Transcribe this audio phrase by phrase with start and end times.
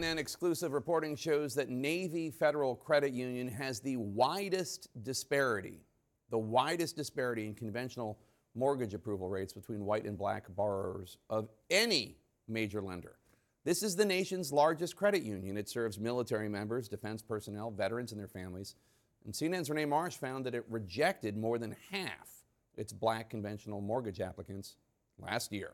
[0.00, 5.84] CNN exclusive reporting shows that Navy Federal Credit Union has the widest disparity,
[6.30, 8.18] the widest disparity in conventional
[8.56, 12.16] mortgage approval rates between white and black borrowers of any
[12.48, 13.18] major lender.
[13.62, 15.56] This is the nation's largest credit union.
[15.56, 18.74] It serves military members, defense personnel, veterans, and their families.
[19.24, 22.42] And CNN's Rene Marsh found that it rejected more than half
[22.76, 24.74] its black conventional mortgage applicants
[25.20, 25.70] last year.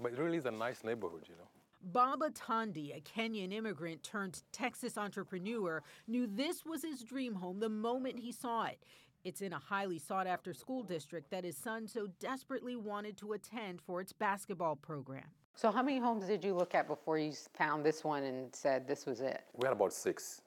[0.00, 1.48] But it really is a nice neighborhood, you know.
[1.82, 7.68] Bob Otieno, a Kenyan immigrant turned Texas entrepreneur, knew this was his dream home the
[7.68, 8.82] moment he saw it.
[9.24, 13.32] It's in a highly sought after school district that his son so desperately wanted to
[13.32, 15.24] attend for its basketball program.
[15.54, 18.86] So, how many homes did you look at before you found this one and said
[18.86, 19.42] this was it?
[19.54, 20.42] We had about six,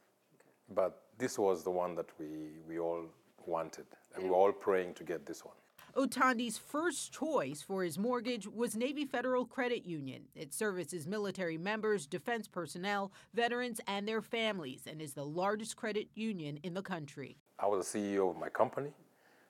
[0.73, 2.27] but this was the one that we,
[2.65, 3.03] we all
[3.45, 5.55] wanted, and we were all praying to get this one.
[5.95, 10.23] Otieno's first choice for his mortgage was Navy Federal Credit Union.
[10.35, 16.07] It services military members, defense personnel, veterans, and their families, and is the largest credit
[16.15, 17.37] union in the country.
[17.59, 18.91] I was the CEO of my company,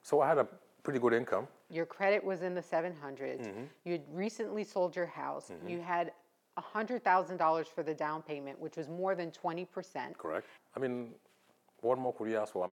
[0.02, 0.48] so I had a
[0.84, 1.48] pretty good income.
[1.70, 2.96] Your credit was in the 700s.
[3.20, 3.64] Mm-hmm.
[3.86, 5.52] You'd recently sold your house.
[5.52, 5.70] Mm-hmm.
[5.70, 6.12] You had
[6.58, 10.18] $100,000 for the down payment, which was more than 20%.
[10.18, 10.48] Correct.
[10.76, 11.12] I mean,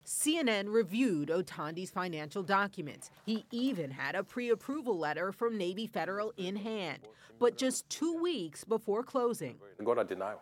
[0.06, 3.10] CNN reviewed Otieno's financial documents.
[3.26, 7.08] He even had a pre approval letter from Navy Federal in hand.
[7.40, 10.42] But just two weeks before closing, got a denial.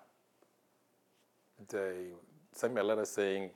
[1.69, 2.11] They
[2.51, 3.51] sent me a letter saying,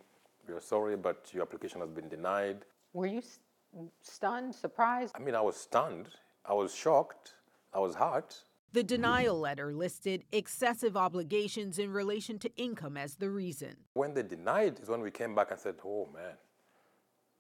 [0.48, 2.66] We're sorry, but your application has been denied.
[2.94, 5.14] Were you st- stunned, surprised?
[5.16, 6.10] I mean, I was stunned.
[6.46, 7.34] I was shocked.
[7.74, 8.44] I was hurt.
[8.74, 13.76] The denial letter listed excessive obligations in relation to income as the reason.
[13.94, 16.34] When they denied is when we came back and said, oh man,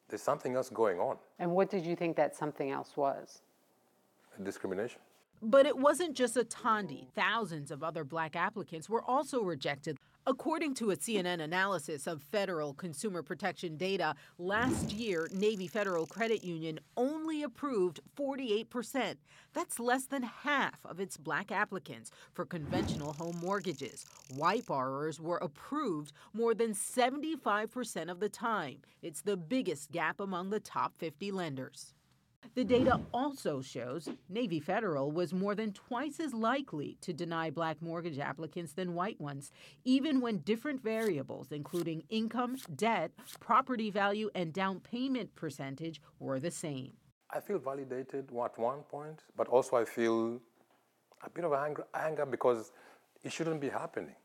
[0.09, 1.17] there's something else going on.
[1.39, 3.41] And what did you think that something else was?
[4.43, 4.99] Discrimination.
[5.45, 7.05] But it wasn't just Otieno.
[7.13, 9.97] Thousands of other black applicants were also rejected.
[10.25, 16.45] According to a CNN analysis of federal consumer protection data, last year, Navy Federal Credit
[16.45, 19.15] Union only approved 48%.
[19.51, 24.05] That's less than half of its black applicants for conventional home mortgages.
[24.33, 28.77] White borrowers were approved more than 75% of the time.
[29.01, 31.95] It's the biggest gap among the top 50 lenders.
[32.55, 37.81] The data also shows Navy Federal was more than twice as likely to deny black
[37.81, 39.51] mortgage applicants than white ones,
[39.85, 43.09] even when different variables, including income, debt,
[43.39, 46.93] property value, and down payment percentage, were the same.
[47.31, 50.39] I feel validated at one point, but also I feel
[51.25, 52.71] a bit of anger, anger because
[53.23, 54.15] it shouldn't be happening.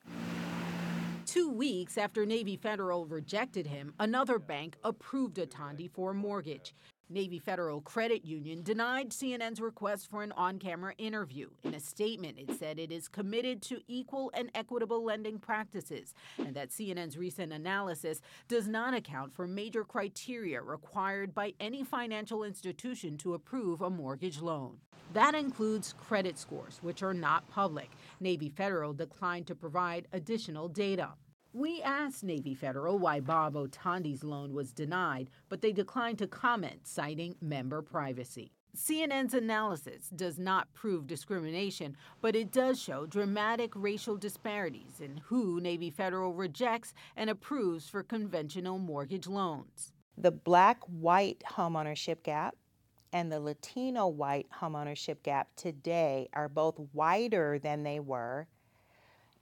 [1.24, 6.74] Two weeks after Navy Federal rejected him, another bank approved Otieno for a mortgage.
[7.10, 11.48] Navy Federal Credit Union denied CNN's request for an on camera interview.
[11.64, 16.54] In a statement, it said it is committed to equal and equitable lending practices and
[16.54, 23.16] that CNN's recent analysis does not account for major criteria required by any financial institution
[23.16, 24.76] to approve a mortgage loan.
[25.14, 27.90] That includes credit scores, which are not public.
[28.20, 31.14] Navy Federal declined to provide additional data.
[31.54, 36.86] We asked Navy Federal why Bob Otieno's loan was denied, but they declined to comment,
[36.86, 38.52] citing member privacy.
[38.76, 45.58] CNN's analysis does not prove discrimination, but it does show dramatic racial disparities in who
[45.58, 49.92] Navy Federal rejects and approves for conventional mortgage loans.
[50.18, 52.56] The black white homeownership gap
[53.12, 58.46] and the Latino white homeownership gap today are both wider than they were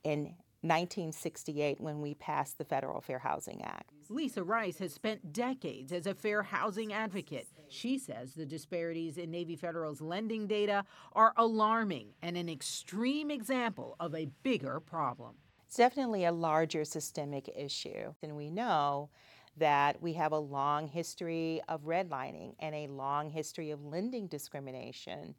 [0.04, 0.34] in
[0.66, 3.90] 1968 when we passed the Federal Fair Housing Act.
[4.08, 7.48] Lisa Rice has spent decades as a fair housing advocate.
[7.68, 13.96] She says the disparities in Navy Federal's lending data are alarming and an extreme example
[13.98, 15.34] of a bigger problem.
[15.66, 18.14] It's definitely a larger systemic issue.
[18.22, 19.10] And we know
[19.56, 25.34] that we have a long history of redlining and a long history of lending discrimination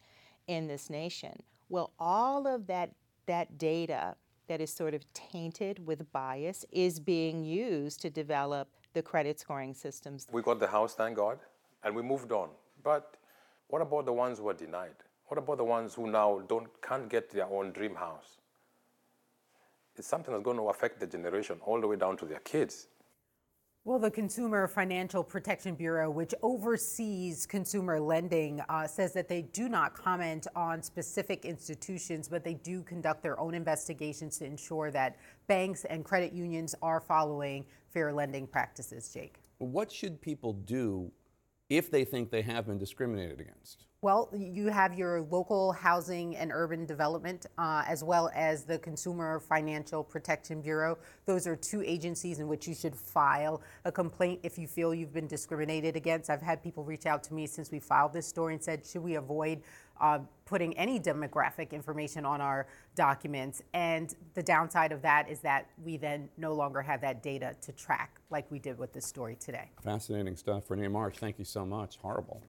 [0.48, 1.44] in this nation.
[1.70, 2.92] Well, all of that,
[3.28, 4.16] that data
[4.48, 9.74] that is sort of tainted with bias is being used to develop the credit scoring
[9.74, 10.28] systems.
[10.32, 11.40] We got the house, thank God,
[11.84, 12.50] and we moved on.
[12.84, 13.18] But
[13.68, 14.96] what about the ones who are denied?
[15.28, 18.38] What about the ones who now don't can't get their own dream house?
[19.98, 22.88] It's something that's going to affect the generation all the way down to their kids.
[23.88, 29.70] Well, the Consumer Financial Protection Bureau, which oversees consumer lending, uh, says that they do
[29.70, 35.16] not comment on specific institutions, but they do conduct their own investigations to ensure that
[35.48, 39.10] banks and credit unions are following fair lending practices.
[39.14, 39.38] Jake.
[39.60, 41.10] What should people do
[41.70, 43.86] if they think they have been discriminated against?
[44.08, 49.42] Well, you have your local housing and urban development, uh, as well as the Consumer
[49.42, 50.98] Financial Protection Bureau.
[51.26, 55.14] Those are two agencies in which you should file a complaint if you feel you've
[55.14, 56.30] been discriminated against.
[56.30, 59.04] I've had people reach out to me since we filed this story and said, should
[59.04, 59.62] we avoid
[60.00, 62.66] uh, putting any demographic information on our
[62.96, 63.62] documents?
[63.74, 67.74] And the downside of that is that we then no longer have that data to
[67.74, 69.70] track like we did with this story today.
[69.84, 70.72] Fascinating stuff.
[70.72, 71.98] Rene Marsh, thank you so much.
[71.98, 72.42] Horrible.